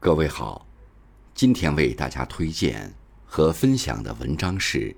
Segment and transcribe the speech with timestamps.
[0.00, 0.64] 各位好，
[1.34, 2.94] 今天为大家推荐
[3.26, 4.94] 和分享的文章是：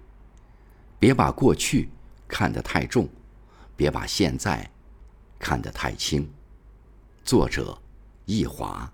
[0.98, 1.88] 别把过去
[2.28, 3.08] 看得太重，
[3.74, 4.70] 别把现在
[5.38, 6.30] 看得太轻。
[7.24, 7.80] 作者：
[8.26, 8.92] 易华，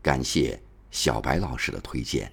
[0.00, 0.58] 感谢
[0.90, 2.32] 小白老师的推荐。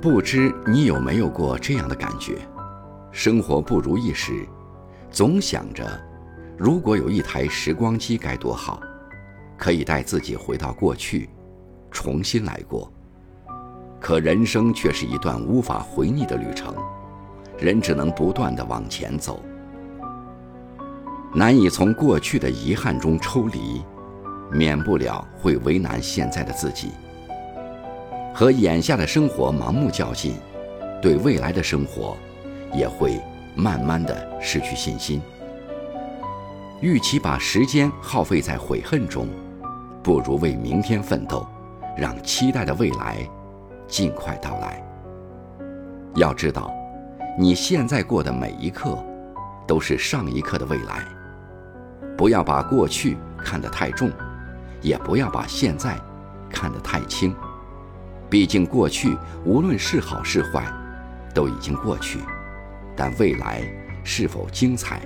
[0.00, 2.38] 不知你有没有过这样的感觉？
[3.10, 4.46] 生活不如意时，
[5.10, 5.84] 总想着，
[6.56, 8.80] 如果有一台时光机该多好，
[9.56, 11.28] 可以带自己回到过去，
[11.90, 12.92] 重新来过。
[13.98, 16.72] 可人生却是一段无法回逆的旅程，
[17.58, 19.42] 人只能不断的往前走，
[21.34, 23.82] 难以从过去的遗憾中抽离，
[24.52, 26.92] 免不了会为难现在的自己。
[28.38, 30.36] 和眼下的生活盲目较劲，
[31.02, 32.16] 对未来的生活
[32.72, 33.20] 也会
[33.56, 35.20] 慢慢的失去信心。
[36.80, 39.26] 与其把时间耗费在悔恨中，
[40.04, 41.44] 不如为明天奋斗，
[41.96, 43.28] 让期待的未来
[43.88, 44.80] 尽快到来。
[46.14, 46.72] 要知道，
[47.36, 49.04] 你现在过的每一刻，
[49.66, 51.04] 都是上一刻的未来。
[52.16, 54.08] 不要把过去看得太重，
[54.80, 55.98] 也不要把现在
[56.48, 57.34] 看得太轻。
[58.30, 60.66] 毕竟，过去无论是好是坏，
[61.34, 62.18] 都已经过去；
[62.94, 63.62] 但未来
[64.04, 65.00] 是否精彩，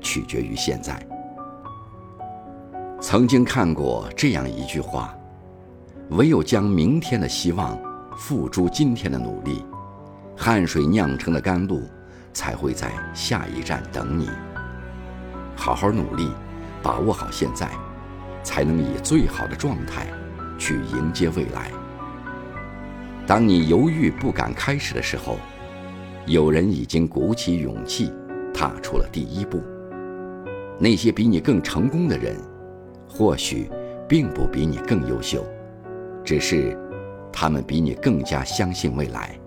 [0.00, 1.00] 取决于现在。
[3.00, 5.14] 曾经看过这样一句话
[6.10, 7.78] ：“唯有将明天的希望
[8.14, 9.64] 付诸今天的努力，
[10.36, 11.82] 汗水酿成的甘露
[12.34, 14.28] 才会在下一站等你。”
[15.56, 16.30] 好好努力，
[16.82, 17.70] 把握好现在，
[18.42, 20.06] 才能以最好的状态
[20.58, 21.70] 去迎接未来。
[23.30, 25.38] 当你犹豫不敢开始的时候，
[26.26, 28.12] 有人已经鼓起勇气，
[28.52, 29.62] 踏出了第一步。
[30.80, 32.36] 那些比你更成功的人，
[33.08, 33.70] 或许
[34.08, 35.46] 并不比你更优秀，
[36.24, 36.76] 只是
[37.32, 39.38] 他们比你更加相信未来。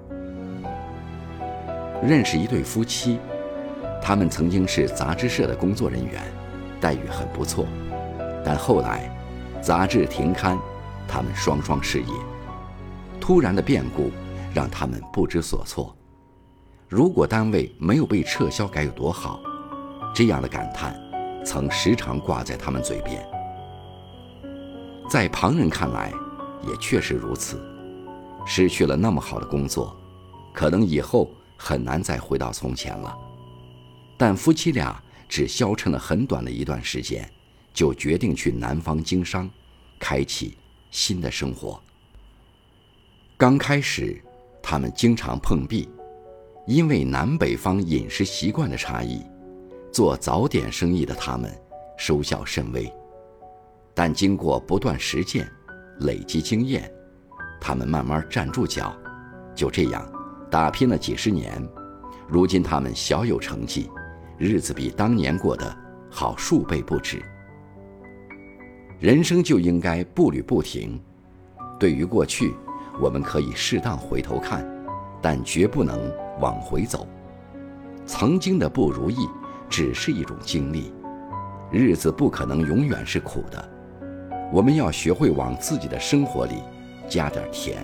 [2.02, 3.20] 认识一对夫妻，
[4.02, 6.22] 他们曾经是杂志社的工作人员，
[6.80, 7.66] 待遇很不错，
[8.46, 9.14] 但后来
[9.62, 10.58] 杂志停刊，
[11.06, 12.08] 他们双双失业。
[13.19, 14.12] 突然的变故
[14.53, 15.96] 让他们不知所措。
[16.90, 19.41] 如果单位没有被撤销，该有多好！
[20.13, 20.96] 这样的感叹
[21.44, 23.25] 曾时常挂在他们嘴边。
[25.09, 26.13] 在旁人看来，
[26.68, 27.59] 也确实如此。
[28.46, 29.96] 失去了那么好的工作，
[30.53, 33.18] 可能以后很难再回到从前了。
[34.18, 37.28] 但夫妻俩只消沉了很短的一段时间，
[37.73, 39.50] 就决定去南方经商，
[39.97, 40.57] 开启
[40.91, 41.81] 新的生活。
[43.44, 44.18] 刚开始，
[44.62, 45.90] 他们经常碰壁，
[46.66, 49.22] 因为南北方饮食习惯的差异，
[49.92, 51.53] 做早点生意的他们
[51.98, 52.90] 收效甚微。
[53.94, 55.46] 但经过不断实践，
[56.00, 56.90] 累积经验，
[57.59, 58.96] 他们慢慢站住脚。
[59.53, 60.09] 就这样，
[60.50, 61.62] 打拼了几十年，
[62.30, 63.92] 如今他们小有成绩，
[64.38, 65.78] 日子比当年过得
[66.09, 67.22] 好数倍不止。
[69.02, 70.98] 人生就应该步履不停，
[71.78, 72.53] 对于过去。
[73.00, 74.66] 我们可以适当回头看，
[75.22, 76.00] 但绝不能
[76.40, 77.08] 往回走。
[78.06, 79.28] 曾经的不如意
[79.70, 80.94] 只是一种经历，
[81.72, 83.70] 日子不可能永远是苦的。
[84.52, 86.62] 我们要学会往自己的生活里
[87.09, 87.84] 加点甜，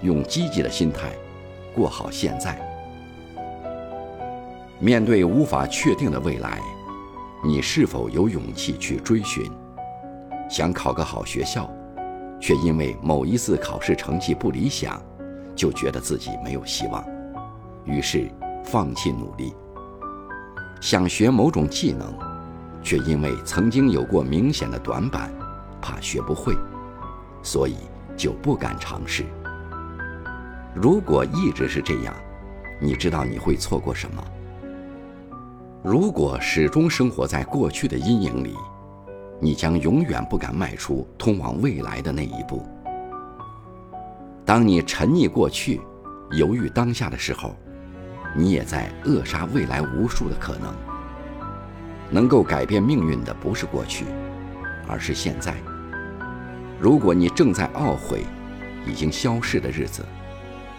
[0.00, 1.12] 用积极的心态
[1.74, 2.60] 过好现在。
[4.80, 6.58] 面对无法确定的未来，
[7.44, 9.48] 你是否有勇气去追寻？
[10.50, 11.70] 想考个好学校？
[12.42, 15.00] 却因为某一次考试成绩不理想，
[15.54, 17.04] 就觉得自己没有希望，
[17.84, 18.28] 于是
[18.64, 19.54] 放弃努力。
[20.80, 22.12] 想学某种技能，
[22.82, 25.32] 却因为曾经有过明显的短板，
[25.80, 26.52] 怕学不会，
[27.44, 27.76] 所以
[28.16, 29.24] 就不敢尝试。
[30.74, 32.12] 如果一直是这样，
[32.80, 34.24] 你知道你会错过什么？
[35.80, 38.56] 如果始终生活在过去的阴影里。
[39.44, 42.64] 你将永远不敢迈出通往未来的那一步。
[44.44, 45.80] 当你沉溺过去、
[46.30, 47.56] 犹豫当下的时候，
[48.36, 50.72] 你也在扼杀未来无数的可能。
[52.08, 54.04] 能够改变命运的不是过去，
[54.86, 55.56] 而是现在。
[56.78, 58.24] 如果你正在懊悔
[58.86, 60.04] 已经消逝的日子，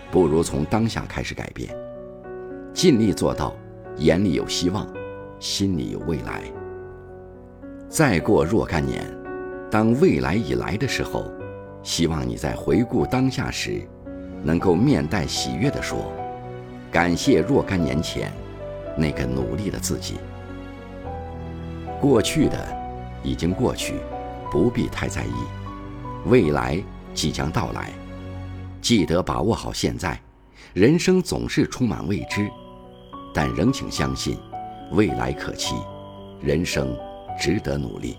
[0.10, 1.76] 不如从当下开始改变，
[2.74, 3.54] 尽力做到
[3.98, 4.88] 眼里有希望，
[5.38, 6.44] 心里有未来。
[7.94, 9.06] 再过若干年，
[9.70, 11.32] 当未来已来的时候，
[11.84, 13.88] 希望你在回顾当下时，
[14.42, 16.12] 能够面带喜悦地说
[16.92, 18.32] ：“感谢若干年前
[18.98, 20.16] 那个努力的自己。”
[22.02, 22.58] 过去的
[23.22, 24.00] 已经过去，
[24.52, 25.46] 不必太在意；
[26.26, 26.82] 未来
[27.14, 27.92] 即将到来，
[28.82, 30.20] 记得把握好现在。
[30.74, 32.50] 人生总是充满未知，
[33.36, 34.36] 但仍请相信，
[34.94, 35.76] 未来可期，
[36.42, 36.98] 人生
[37.38, 38.18] 值得努力。